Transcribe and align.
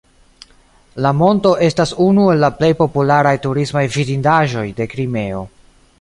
La 1.05 1.11
monto 1.17 1.51
estas 1.67 1.93
unu 2.07 2.25
el 2.35 2.41
la 2.45 2.51
plej 2.61 2.69
popularaj 2.81 3.37
turismaj 3.47 3.85
vidindaĵoj 3.99 4.65
de 4.81 4.93
Krimeo. 4.95 5.45